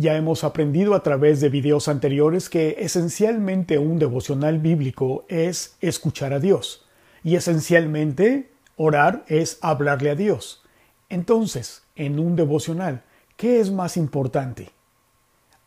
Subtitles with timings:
[0.00, 6.32] Ya hemos aprendido a través de videos anteriores que esencialmente un devocional bíblico es escuchar
[6.32, 6.86] a Dios
[7.24, 10.62] y esencialmente orar es hablarle a Dios.
[11.08, 13.02] Entonces, en un devocional,
[13.36, 14.70] ¿qué es más importante?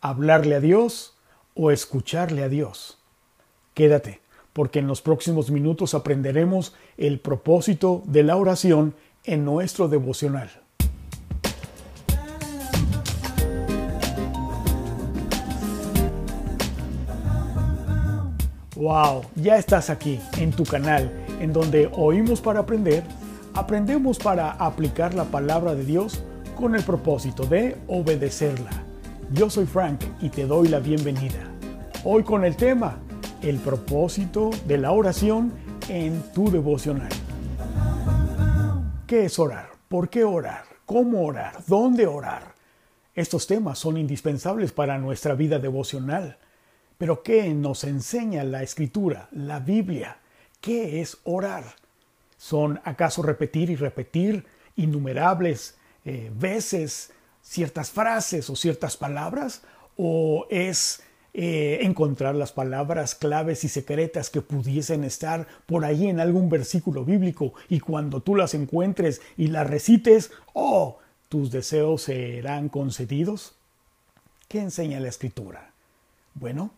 [0.00, 1.14] ¿Hablarle a Dios
[1.54, 3.02] o escucharle a Dios?
[3.74, 4.22] Quédate,
[4.54, 8.94] porque en los próximos minutos aprenderemos el propósito de la oración
[9.24, 10.62] en nuestro devocional.
[18.82, 23.04] Wow, ya estás aquí en tu canal, en donde oímos para aprender,
[23.54, 26.24] aprendemos para aplicar la palabra de Dios
[26.56, 28.72] con el propósito de obedecerla.
[29.32, 31.48] Yo soy Frank y te doy la bienvenida.
[32.02, 32.98] Hoy con el tema,
[33.40, 35.52] el propósito de la oración
[35.88, 37.12] en tu devocional.
[39.06, 39.68] ¿Qué es orar?
[39.86, 40.64] ¿Por qué orar?
[40.86, 41.54] ¿Cómo orar?
[41.68, 42.56] ¿Dónde orar?
[43.14, 46.36] Estos temas son indispensables para nuestra vida devocional.
[47.02, 50.18] Pero ¿qué nos enseña la escritura, la Biblia?
[50.60, 51.64] ¿Qué es orar?
[52.36, 57.10] ¿Son acaso repetir y repetir innumerables eh, veces
[57.42, 59.62] ciertas frases o ciertas palabras?
[59.96, 61.02] ¿O es
[61.34, 67.04] eh, encontrar las palabras claves y secretas que pudiesen estar por ahí en algún versículo
[67.04, 73.56] bíblico y cuando tú las encuentres y las recites, oh, tus deseos serán concedidos?
[74.46, 75.72] ¿Qué enseña la escritura?
[76.34, 76.70] Bueno,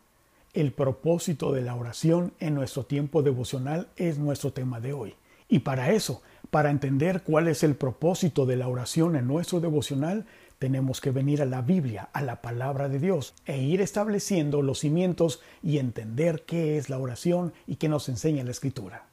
[0.55, 5.15] el propósito de la oración en nuestro tiempo devocional es nuestro tema de hoy.
[5.49, 10.27] Y para eso, para entender cuál es el propósito de la oración en nuestro devocional,
[10.59, 14.79] tenemos que venir a la Biblia, a la palabra de Dios, e ir estableciendo los
[14.79, 19.07] cimientos y entender qué es la oración y qué nos enseña la Escritura.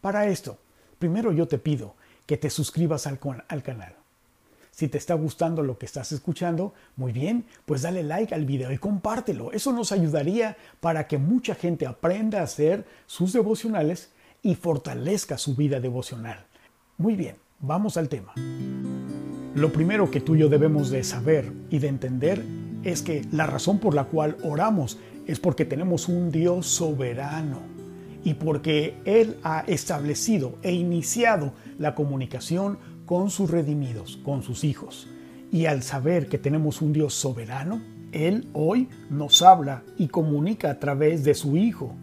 [0.00, 0.58] Para esto,
[0.98, 1.94] primero yo te pido
[2.26, 4.01] que te suscribas al, al canal.
[4.72, 8.72] Si te está gustando lo que estás escuchando, muy bien, pues dale like al video
[8.72, 9.52] y compártelo.
[9.52, 14.10] Eso nos ayudaría para que mucha gente aprenda a hacer sus devocionales
[14.42, 16.46] y fortalezca su vida devocional.
[16.96, 18.32] Muy bien, vamos al tema.
[19.54, 22.42] Lo primero que tú y yo debemos de saber y de entender
[22.82, 27.60] es que la razón por la cual oramos es porque tenemos un Dios soberano
[28.24, 35.08] y porque Él ha establecido e iniciado la comunicación con sus redimidos, con sus hijos.
[35.50, 37.82] Y al saber que tenemos un Dios soberano,
[38.12, 41.94] Él hoy nos habla y comunica a través de su Hijo.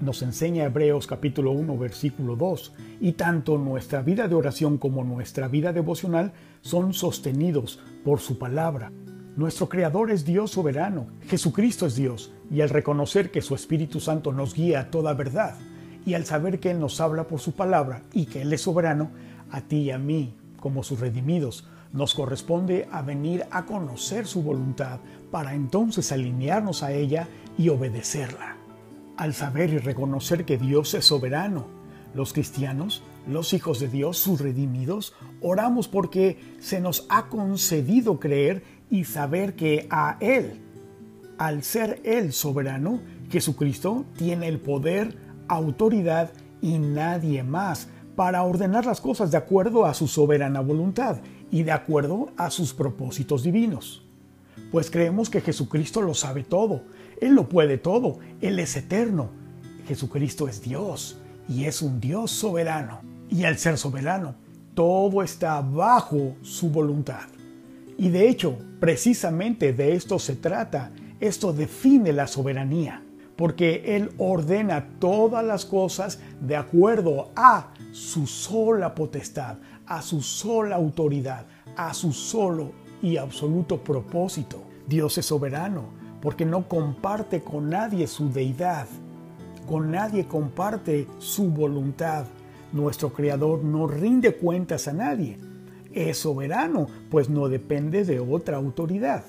[0.00, 2.72] Nos enseña Hebreos capítulo 1 versículo 2.
[3.00, 8.92] Y tanto nuestra vida de oración como nuestra vida devocional son sostenidos por su palabra.
[9.36, 14.32] Nuestro Creador es Dios soberano, Jesucristo es Dios, y al reconocer que su Espíritu Santo
[14.32, 15.56] nos guía a toda verdad,
[16.06, 19.10] y al saber que Él nos habla por su palabra y que Él es soberano,
[19.54, 24.42] a ti y a mí, como sus redimidos, nos corresponde a venir a conocer su
[24.42, 24.98] voluntad
[25.30, 28.56] para entonces alinearnos a ella y obedecerla.
[29.16, 31.66] Al saber y reconocer que Dios es soberano,
[32.16, 38.64] los cristianos, los hijos de Dios, sus redimidos, oramos porque se nos ha concedido creer
[38.90, 40.60] y saber que a Él,
[41.38, 43.00] al ser Él soberano,
[43.30, 45.16] Jesucristo tiene el poder,
[45.46, 51.18] autoridad y nadie más para ordenar las cosas de acuerdo a su soberana voluntad
[51.50, 54.06] y de acuerdo a sus propósitos divinos.
[54.70, 56.82] Pues creemos que Jesucristo lo sabe todo,
[57.20, 59.30] Él lo puede todo, Él es eterno.
[59.86, 63.00] Jesucristo es Dios y es un Dios soberano.
[63.28, 64.36] Y al ser soberano,
[64.74, 67.28] todo está bajo su voluntad.
[67.96, 73.04] Y de hecho, precisamente de esto se trata, esto define la soberanía
[73.36, 80.74] porque Él ordena todas las cosas de acuerdo a su sola potestad, a su sola
[80.74, 81.46] autoridad,
[81.76, 84.64] a su solo y absoluto propósito.
[84.88, 85.84] Dios es soberano
[86.20, 88.88] porque no comparte con nadie su deidad,
[89.68, 92.26] con nadie comparte su voluntad.
[92.72, 95.38] Nuestro Creador no rinde cuentas a nadie.
[95.92, 99.24] Es soberano, pues no depende de otra autoridad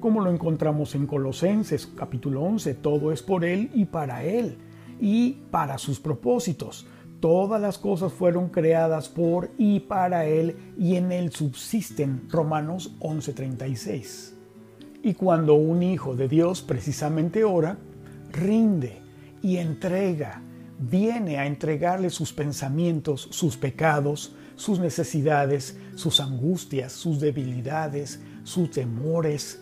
[0.00, 4.58] como lo encontramos en Colosenses capítulo 11, todo es por Él y para Él
[5.00, 6.86] y para sus propósitos.
[7.20, 12.28] Todas las cosas fueron creadas por y para Él y en Él subsisten.
[12.28, 14.34] Romanos 11:36.
[15.02, 17.78] Y cuando un hijo de Dios precisamente ora,
[18.30, 19.00] rinde
[19.42, 20.42] y entrega,
[20.78, 29.60] viene a entregarle sus pensamientos, sus pecados, sus necesidades, sus angustias, sus debilidades, sus temores,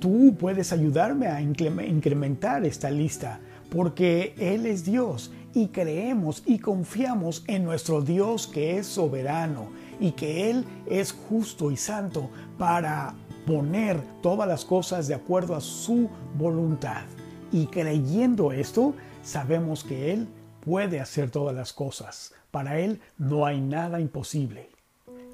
[0.00, 3.40] tú puedes ayudarme a incrementar esta lista,
[3.72, 10.12] porque Él es Dios y creemos y confiamos en nuestro Dios que es soberano y
[10.12, 12.28] que Él es justo y santo
[12.58, 13.14] para
[13.46, 17.04] poner todas las cosas de acuerdo a su voluntad.
[17.50, 20.28] Y creyendo esto, sabemos que Él
[20.64, 22.34] puede hacer todas las cosas.
[22.50, 24.68] Para Él no hay nada imposible.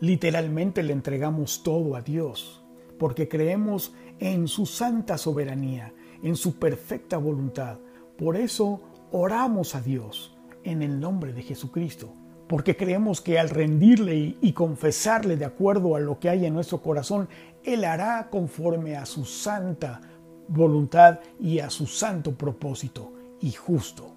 [0.01, 2.63] Literalmente le entregamos todo a Dios,
[2.99, 5.93] porque creemos en su santa soberanía,
[6.23, 7.79] en su perfecta voluntad.
[8.19, 8.81] Por eso
[9.13, 12.13] oramos a Dios en el nombre de Jesucristo,
[12.49, 16.83] porque creemos que al rendirle y, confesarle de acuerdo a lo que hay en nuestro
[16.83, 17.29] corazón,
[17.63, 20.01] Él hará conforme a su santa
[20.49, 24.17] voluntad y a su santo propósito y justo.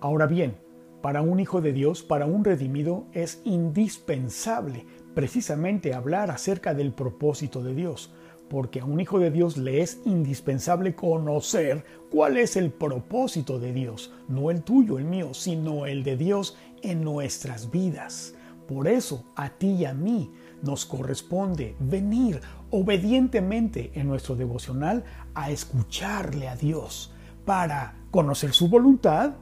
[0.00, 0.58] Ahora bien,
[1.00, 4.84] para un hijo de Dios, para un redimido, es indispensable
[5.14, 8.12] precisamente hablar acerca del propósito de Dios,
[8.48, 13.72] porque a un hijo de Dios le es indispensable conocer cuál es el propósito de
[13.72, 18.34] Dios, no el tuyo, el mío, sino el de Dios en nuestras vidas.
[18.66, 20.30] Por eso a ti y a mí
[20.62, 22.40] nos corresponde venir
[22.70, 25.04] obedientemente en nuestro devocional
[25.34, 27.12] a escucharle a Dios
[27.44, 29.34] para conocer su voluntad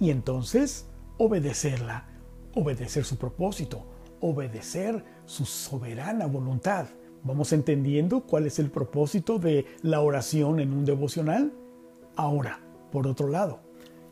[0.00, 0.86] y entonces
[1.18, 2.06] obedecerla,
[2.54, 3.86] obedecer su propósito,
[4.20, 6.86] obedecer su soberana voluntad.
[7.24, 11.52] ¿Vamos entendiendo cuál es el propósito de la oración en un devocional?
[12.16, 12.60] Ahora,
[12.92, 13.60] por otro lado,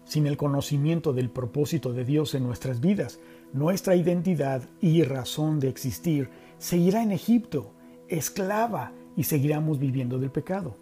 [0.05, 3.21] sin el conocimiento del propósito de Dios en nuestras vidas,
[3.53, 7.73] nuestra identidad y razón de existir seguirá en Egipto,
[8.09, 10.75] esclava, y seguiremos viviendo del pecado.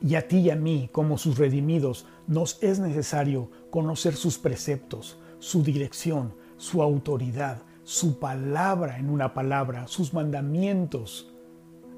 [0.00, 5.18] Y a ti y a mí, como sus redimidos, nos es necesario conocer sus preceptos,
[5.38, 11.32] su dirección, su autoridad, su palabra en una palabra, sus mandamientos.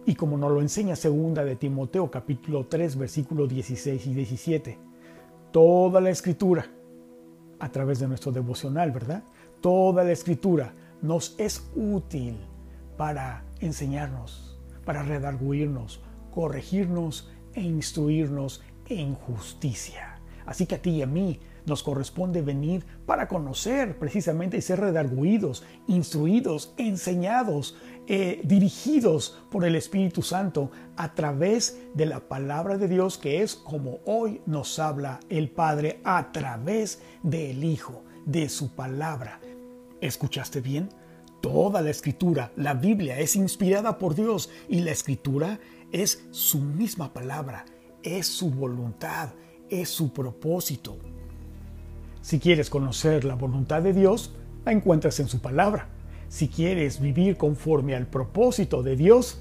[0.06, 4.78] Y como nos lo enseña segunda de Timoteo capítulo 3 versículos 16 y 17,
[5.50, 6.70] toda la escritura,
[7.58, 9.25] a través de nuestro devocional, ¿verdad?
[9.60, 12.36] Toda la escritura nos es útil
[12.96, 16.00] para enseñarnos, para redarguirnos,
[16.31, 20.20] corregirnos e instruirnos en justicia.
[20.46, 24.80] Así que a ti y a mí nos corresponde venir para conocer precisamente y ser
[24.80, 27.76] redarguidos, instruidos, enseñados,
[28.06, 33.54] eh, dirigidos por el Espíritu Santo a través de la palabra de Dios que es
[33.54, 39.40] como hoy nos habla el Padre a través del Hijo, de su palabra.
[40.00, 40.88] ¿Escuchaste bien?
[41.40, 45.58] Toda la escritura, la Biblia, es inspirada por Dios y la escritura
[45.92, 47.64] es su misma palabra,
[48.02, 49.30] es su voluntad,
[49.68, 50.98] es su propósito.
[52.22, 54.34] Si quieres conocer la voluntad de Dios,
[54.67, 55.88] la encuentras en su palabra.
[56.28, 59.40] Si quieres vivir conforme al propósito de Dios,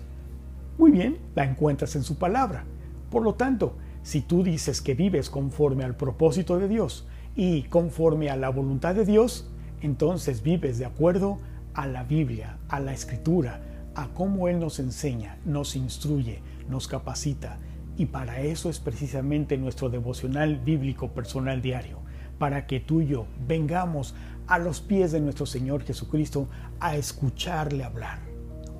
[0.77, 2.63] muy bien, la encuentras en su palabra.
[3.11, 7.05] Por lo tanto, si tú dices que vives conforme al propósito de Dios
[7.35, 11.37] y conforme a la voluntad de Dios, entonces vives de acuerdo
[11.73, 13.59] a la Biblia, a la Escritura,
[13.93, 16.39] a cómo Él nos enseña, nos instruye,
[16.69, 17.57] nos capacita.
[17.97, 21.98] Y para eso es precisamente nuestro devocional bíblico personal diario
[22.39, 24.15] para que tú y yo vengamos
[24.47, 26.47] a los pies de nuestro Señor Jesucristo
[26.79, 28.19] a escucharle hablar,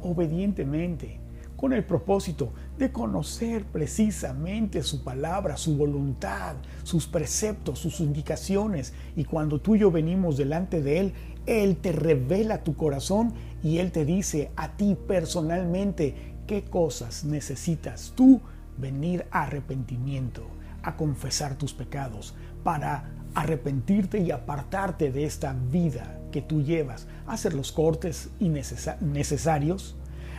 [0.02, 1.20] obedientemente,
[1.56, 8.94] con el propósito de conocer precisamente su palabra, su voluntad, sus preceptos, sus indicaciones.
[9.18, 11.14] Y cuando tú y yo venimos delante de Él,
[11.46, 16.16] Él te revela tu corazón y Él te dice a ti personalmente
[16.48, 18.40] qué cosas necesitas tú
[18.78, 20.48] venir a arrepentimiento,
[20.82, 27.54] a confesar tus pecados, para arrepentirte y apartarte de esta vida que tú llevas, hacer
[27.54, 29.96] los cortes necesarios,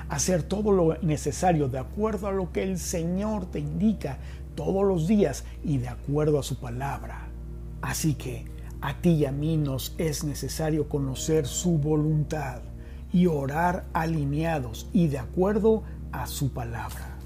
[0.08, 4.18] hacer todo lo necesario de acuerdo a lo que el Señor te indica
[4.54, 7.28] todos los días y de acuerdo a su palabra.
[7.80, 8.44] Así que
[8.80, 12.62] a ti y a mí nos es necesario conocer su voluntad
[13.12, 15.82] y orar alineados y de acuerdo
[16.12, 17.16] a su palabra.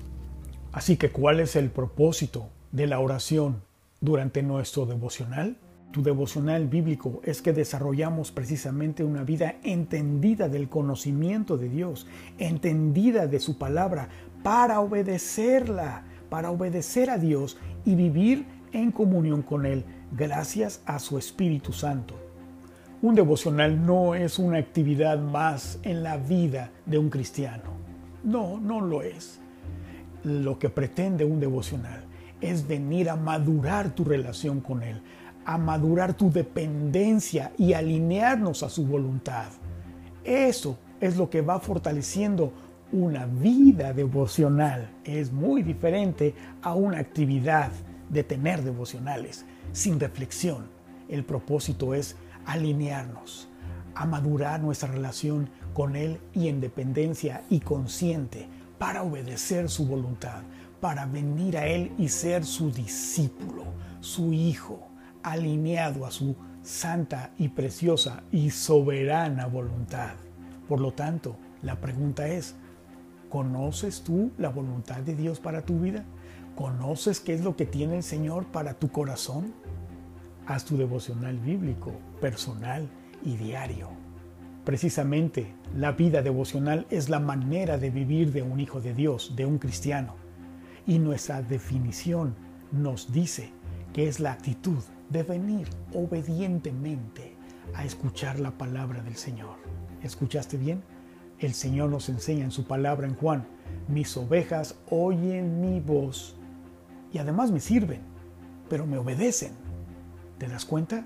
[0.72, 3.62] Así que, ¿cuál es el propósito de la oración
[4.04, 5.56] durante nuestro devocional?
[5.90, 12.06] Tu devocional bíblico es que desarrollamos precisamente una vida entendida del conocimiento de Dios,
[12.38, 14.08] entendida de su palabra,
[14.42, 21.16] para obedecerla, para obedecer a Dios y vivir en comunión con Él, gracias a su
[21.16, 22.14] Espíritu Santo.
[23.00, 27.70] Un devocional no es una actividad más en la vida de un cristiano.
[28.24, 29.38] No, no lo es.
[30.24, 32.03] Lo que pretende un devocional
[32.50, 35.00] es venir a madurar tu relación con Él,
[35.46, 39.46] a madurar tu dependencia y alinearnos a su voluntad.
[40.24, 42.52] Eso es lo que va fortaleciendo
[42.92, 44.90] una vida devocional.
[45.04, 47.70] Es muy diferente a una actividad
[48.10, 50.66] de tener devocionales sin reflexión.
[51.08, 53.48] El propósito es alinearnos,
[53.94, 58.48] a madurar nuestra relación con Él y en dependencia y consciente
[58.78, 60.42] para obedecer su voluntad,
[60.80, 63.64] para venir a Él y ser su discípulo,
[64.00, 64.88] su hijo,
[65.22, 70.14] alineado a su santa y preciosa y soberana voluntad.
[70.68, 72.54] Por lo tanto, la pregunta es,
[73.28, 76.04] ¿conoces tú la voluntad de Dios para tu vida?
[76.54, 79.54] ¿Conoces qué es lo que tiene el Señor para tu corazón?
[80.46, 82.88] Haz tu devocional bíblico, personal
[83.24, 83.88] y diario.
[84.64, 89.44] Precisamente, la vida devocional es la manera de vivir de un hijo de Dios, de
[89.44, 90.23] un cristiano.
[90.86, 92.34] Y nuestra definición
[92.72, 93.50] nos dice
[93.92, 97.36] que es la actitud de venir obedientemente
[97.74, 99.56] a escuchar la palabra del Señor.
[100.02, 100.82] ¿Escuchaste bien?
[101.38, 103.46] El Señor nos enseña en su palabra en Juan,
[103.88, 106.36] mis ovejas oyen mi voz
[107.12, 108.00] y además me sirven,
[108.68, 109.52] pero me obedecen.
[110.38, 111.04] ¿Te das cuenta?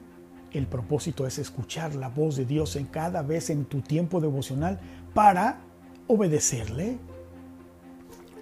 [0.53, 4.81] El propósito es escuchar la voz de Dios en cada vez en tu tiempo devocional
[5.13, 5.61] para
[6.07, 6.99] obedecerle.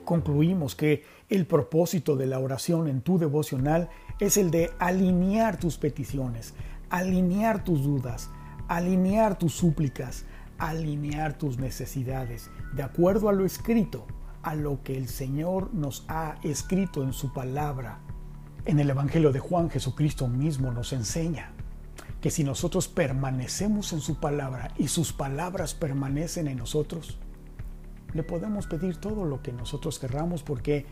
[0.07, 5.79] Concluimos que el propósito de la oración en tu devocional es el de alinear tus
[5.79, 6.55] peticiones,
[6.91, 8.31] alinear tus dudas,
[8.69, 10.25] alinear tus súplicas,
[10.59, 14.07] alinear tus necesidades de acuerdo a lo escrito,
[14.45, 17.99] a lo que el Señor nos ha escrito en su palabra.
[18.65, 21.51] En el Evangelio de Juan Jesucristo mismo nos enseña
[22.21, 27.19] que si nosotros permanecemos en su palabra y sus palabras permanecen en nosotros,
[28.16, 30.87] le podemos pedir todo lo que nosotros querramos porque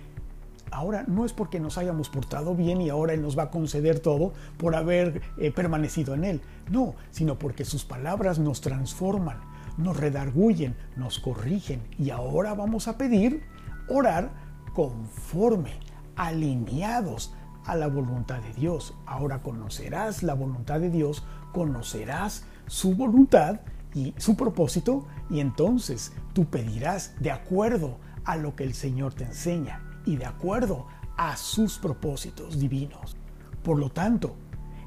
[0.71, 4.01] ahora no es porque nos hayamos portado bien y ahora Él nos va a conceder
[4.01, 6.41] todo por haber eh, permanecido en Él.
[6.71, 9.39] No, sino porque sus palabras nos transforman,
[9.79, 13.43] nos redarguyen, nos corrigen y ahora vamos a pedir
[13.89, 14.31] orar
[14.75, 15.73] conforme,
[16.17, 18.95] alineados a la voluntad de Dios.
[19.07, 23.61] Ahora conocerás la voluntad de Dios, conocerás su voluntad
[23.95, 29.25] y su propósito y entonces tú pedirás de acuerdo a lo que el Señor te
[29.25, 30.87] enseña y de acuerdo
[31.17, 33.17] a sus propósitos divinos.
[33.63, 34.37] Por lo tanto,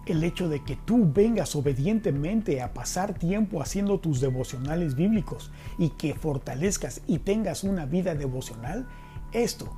[0.06, 5.90] el hecho de que tú vengas obedientemente a pasar tiempo haciendo tus devocionales bíblicos y
[5.90, 8.88] que fortalezcas y tengas una vida devocional,
[9.32, 9.70] esto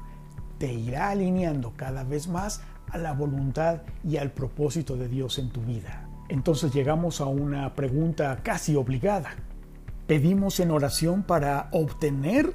[0.57, 5.49] te irá alineando cada vez más a la voluntad y al propósito de Dios en
[5.49, 6.08] tu vida.
[6.29, 9.31] Entonces llegamos a una pregunta casi obligada.
[10.05, 12.53] ¿Pedimos en oración para obtener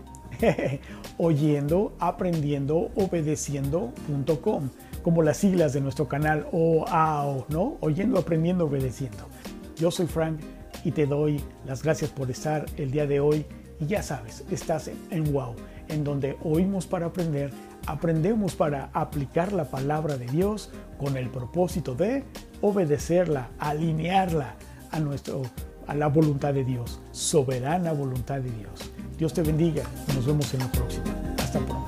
[1.18, 4.70] oyendo, aprendiendo, obedeciendo.com
[5.02, 7.76] como las siglas de nuestro canal OAO, ¿no?
[7.80, 9.28] Oyendo, aprendiendo, obedeciendo.
[9.76, 10.40] Yo soy Frank
[10.84, 13.46] y te doy las gracias por estar el día de hoy.
[13.78, 15.54] Y ya sabes, estás en, Wow,
[15.88, 17.50] en donde oímos para aprender,
[17.86, 22.24] aprendemos para aplicar la palabra de Dios con el propósito de
[22.60, 24.54] obedecerla, alinearla
[24.90, 25.42] a, nuestro,
[25.86, 28.92] a la voluntad de Dios, soberana voluntad de Dios.
[29.18, 31.04] Dios te bendiga nos vemos en la próxima.
[31.38, 31.85] Hasta pronto.